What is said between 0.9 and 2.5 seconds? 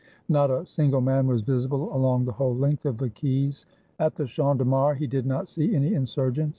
man was visible along the